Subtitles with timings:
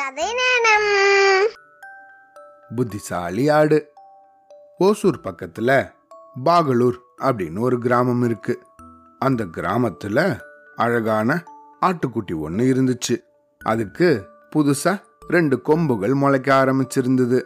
[0.00, 1.48] கதை நேரம்
[2.76, 3.92] புத்திசாலி ஆடு.
[4.78, 5.90] ஓசூர் பக்கத்துல
[6.44, 8.62] பாகலூர் அப்படின்னு ஒரு கிராமம் இருக்கு.
[9.18, 10.40] அந்த கிராமத்துல
[10.76, 11.44] அழகான
[11.80, 13.24] ஆட்டுக்குட்டி ஒன்று இருந்துச்சு.
[13.64, 17.42] அதுக்கு புதுசா ரெண்டு கொம்புகள் முளைக்க ஆரம்பிச்சிருந்தது.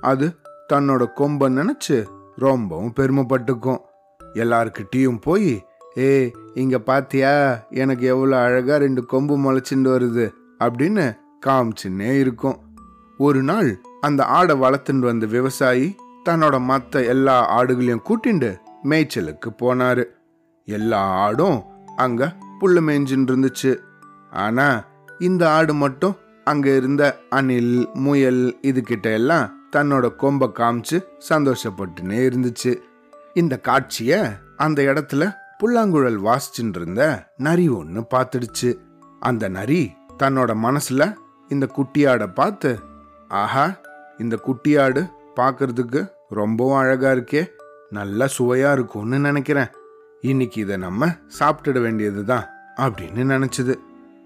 [0.00, 0.36] அது
[0.72, 2.06] தன்னோட கொம்பை நினைச்சு
[2.36, 3.80] ரொம்பவும் பெருமைப்பட்டுக்கும்.
[4.34, 5.66] எல்லார்கிட்டயும் போய்
[5.98, 7.64] ஏ இங்க பாத்தியா?
[7.70, 12.56] எனக்கு எவ்வளோ அழகா ரெண்டு கொம்பு முளைச்சிட்டு வருது அப்படின்னு காமிச்சுன்னே இருக்கும்.
[13.18, 15.94] ஒரு நாள் அந்த ஆடை வளர்த்துட்டு வந்த விவசாயி
[16.28, 20.04] தன்னோட மற்ற எல்லா ஆடுகளையும் கூட்டிண்டு மேய்ச்சலுக்கு போனாரு.
[20.64, 21.64] எல்லா ஆடும்
[21.96, 23.76] அங்க புல்லு மேய்ஞ்சின்னு இருந்துச்சு.
[24.30, 24.84] ஆனா
[25.18, 32.76] இந்த ஆடு மட்டும் அங்க இருந்த அணில் முயல் இதுகிட்ட எல்லாம் தன்னோட கொம்பை காமிச்சு சந்தோஷப்பட்டுனே இருந்துச்சு.
[33.34, 38.78] இந்த காட்சிய அந்த இடத்துல புல்லாங்குழல் வாசிச்சுட்டு இருந்த நரி ஒன்று பார்த்துடுச்சு.
[39.20, 41.14] அந்த நரி தன்னோட மனசுல
[41.52, 42.78] இந்த குட்டியாடை பார்த்து
[43.28, 43.80] ஆஹா
[44.18, 47.46] இந்த குட்டியாடு பார்க்கறதுக்கு ரொம்பவும் அழகா இருக்கே.
[47.90, 49.66] நல்லா சுவையா இருக்கும்னு நினைக்கிறேன்.
[50.20, 51.06] இன்னைக்கு இதை நம்ம
[51.38, 52.44] சாப்பிட்டுட வேண்டியதுதான்
[52.76, 53.74] அப்படின்னு நினைச்சது.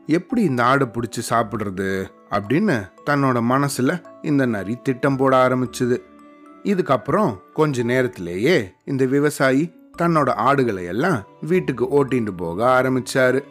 [0.06, 2.06] எப்படி இந்த ஆடை பிடிச்சி சாப்பிட்றது?
[2.31, 5.98] அப்படின்னு தன்னோட மனசுல இந்த நரி திட்டம் போட ஆரம்பிச்சுது.
[6.62, 13.45] இதுக்கப்புறம் கொஞ்ச நேரத்திலேயே இந்த விவசாயி தன்னோட ஆடுகளை எல்லாம் வீட்டுக்கு ஓட்டிட்டு போக ஆரம்பிச்சாரு.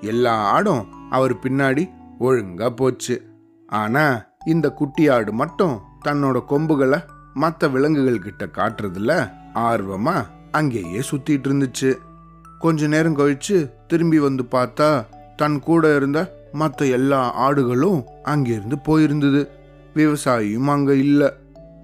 [0.00, 3.22] எல்லா ஆடும் அவர் பின்னாடி ஒழுங்கா போச்சு.
[3.66, 7.00] ஆனா இந்த குட்டி ஆடு மட்டும் தன்னோட கொம்புகளை
[7.34, 11.94] மற்ற விலங்குகள் கிட்ட காட்டுறதுல ஆர்வமா அங்கேயே சுத்திட்டு இருந்துச்சு.
[12.58, 15.06] கொஞ்ச நேரம் கழிச்சு திரும்பி வந்து பார்த்தா
[15.36, 19.48] தன் கூட இருந்த மற்ற எல்லா ஆடுகளும் அங்கிருந்து போயிருந்தது.
[19.94, 21.34] விவசாயியும் அங்க இல்ல.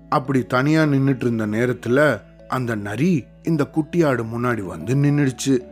[0.09, 5.67] அப்படி தனியா நின்றுட்டு இருந்த நேரத்துல அந்த நரி இந்த குட்டியாடு முன்னாடி வந்து நின்னுடுச்சு.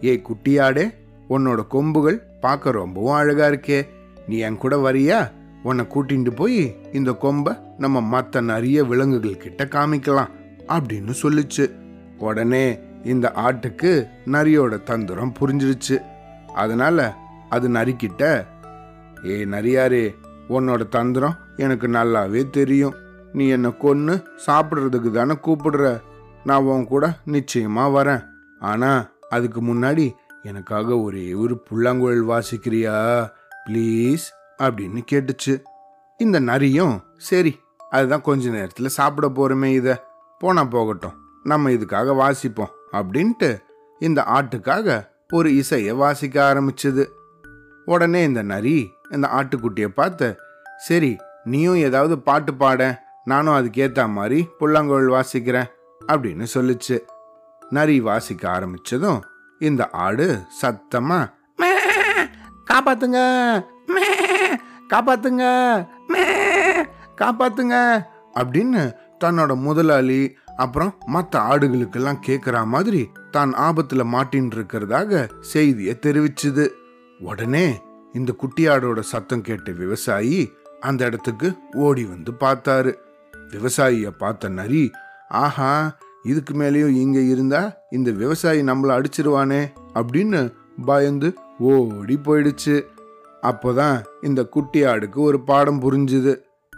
[0.00, 0.94] ஏய் குட்டியாடே
[1.30, 3.86] உன்னோட கொம்புகள் பார்க்க ரொம்பவும் அழகா இருக்கே.
[4.26, 5.30] நீ என் கூட வரியா?
[5.62, 10.30] உன்னை கூட்டிட்டு போய் இந்த கொம்பை நம்ம மற்ற நிறைய விலங்குகள் கிட்ட காமிக்கலாம்
[10.68, 11.70] அப்படின்னு சொல்லுச்சு.
[12.18, 15.98] உடனே இந்த ஆட்டுக்கு நரியோட தந்திரம் புரிஞ்சிருச்சு.
[16.54, 17.14] அதனால
[17.48, 18.46] அது நரிக்கிட்ட
[19.24, 20.14] ஏ நரியாரே
[20.48, 22.94] உன்னோட தந்திரம் எனக்கு நல்லாவே தெரியும்.
[23.32, 26.00] நீ என்னை கொன்னு சாப்பிட்றதுக்கு தானே கூப்பிடுற.
[26.44, 28.24] நான் உன் கூட நிச்சயமா வரேன்.
[28.60, 30.12] ஆனா அதுக்கு முன்னாடி
[30.42, 33.28] எனக்காக ஒரே ஒரு புல்லாங்குழல் வாசிக்கிறியா?
[33.66, 34.24] ப்ளீஸ்
[34.58, 35.62] அப்படின்னு கேட்டுச்சு.
[36.18, 37.60] இந்த நரியும் சரி
[37.90, 39.94] அதுதான் கொஞ்ச நேரத்தில் சாப்பிட போகிறோமே இதை.
[40.38, 41.16] போனால் போகட்டும்.
[41.42, 43.62] நம்ம இதுக்காக வாசிப்போம் அப்படின்ட்டு
[43.98, 47.06] இந்த ஆட்டுக்காக ஒரு இசையை வாசிக்க ஆரம்பிச்சது.
[47.84, 50.36] உடனே இந்த நரி இந்த ஆட்டுக்குட்டியை பார்த்து
[50.78, 55.68] சரி நீயும் ஏதாவது பாட்டு பாட நானும் அதுக்கேற்ற மாதிரி புல்லாங்குழல் வாசிக்கிறேன்
[56.06, 56.98] அப்படின்னு சொல்லுச்சு.
[57.70, 59.20] நரி வாசிக்க ஆரம்பிச்சதும்
[59.58, 61.34] இந்த ஆடு சத்தமாக
[62.70, 63.18] காப்பாத்துங்க.
[63.86, 64.06] மே,
[64.90, 65.44] காப்பாத்துங்க.
[66.08, 66.24] மே,
[67.20, 68.04] காப்பாத்துங்க.
[68.34, 68.92] அப்படின்னு
[69.24, 76.68] தன்னோட முதலாளி அப்புறம் மற்ற ஆடுகளுக்கெல்லாம் கேட்குற மாதிரி தான் ஆபத்துல மாட்டின்னு இருக்கிறதாக செய்தியை தெரிவிச்சுது.
[77.20, 77.82] உடனே
[78.12, 82.94] இந்த குட்டியாடோட சத்தம் கேட்ட விவசாயி அந்த இடத்துக்கு ஓடி வந்து பார்த்தாரு.
[83.32, 84.90] விவசாயிய பார்த்த நரி
[85.28, 90.52] ஆஹா இதுக்கு மேலேயும் இங்க இருந்தா இந்த விவசாயி நம்மள அடிச்சிருவானே அப்படின்னு
[90.84, 92.82] பயந்து ஓடி போயிடுச்சு.
[93.42, 96.36] அப்போதான் இந்த குட்டி ஆடுக்கு ஒரு பாடம் புரிஞ்சுது.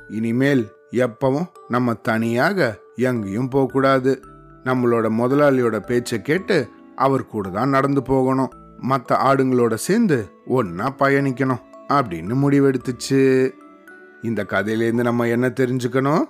[0.08, 4.20] இனிமேல் எப்பவும் நம்ம தனியாக எங்கேயும் போகக்கூடாது
[4.64, 8.52] நம்மளோட முதலாளியோட பேச்சை கேட்டு அவர் கூட தான் நடந்து போகணும்.
[8.80, 13.50] மற்ற ஆடுங்களோட சேர்ந்து ஒன்னா பயணிக்கணும் அப்படின்னு முடிவெடுத்துச்சு.
[14.22, 16.22] இந்த கதையிலேருந்து நம்ம என்ன தெரிஞ்சுக்கணும்?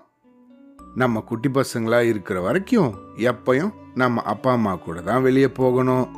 [0.94, 6.08] நம்ம குட்டி பசங்களா இருக்கிற வரைக்கும் எப்பையும் நம்ம அப்பா அம்மா கூட தான் வெளியே போகணும்.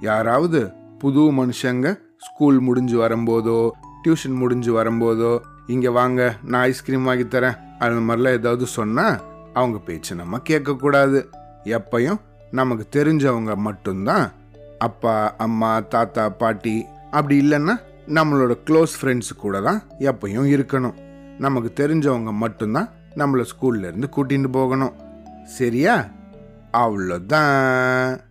[0.00, 3.70] யாராவது புது மனுஷங்க ஸ்கூல் முடிஞ்சு வரும்போதோ
[4.04, 7.58] டியூஷன் முடிஞ்சு வரும்போதோ இங்கே வாங்க நான் ஐஸ்கிரீம் வாங்கி தரேன்.
[7.78, 9.20] அந்த மாதிரிலாம் ஏதாவது சொன்னால்
[9.52, 11.26] அவங்க பேச்சு நம்ம கேட்கக்கூடாது.
[11.64, 12.20] எப்பையும்
[12.50, 14.32] நமக்கு தெரிஞ்சவங்க மட்டும்தான்
[14.78, 17.74] அப்பா அம்மா தாத்தா பாட்டி அப்படி இல்லைன்னா
[18.08, 20.94] நம்மளோட க்ளோஸ் ஃப்ரெண்ட்ஸ் கூட தான் எப்பயும் இருக்கணும்.
[21.38, 24.94] நமக்கு தெரிஞ்சவங்க மட்டும்தான் நம்மளை ஸ்கூல்லேருந்து கூட்டிகிட்டு போகணும்.
[25.44, 26.06] சரியா?
[26.72, 28.26] அவ்வளோதான்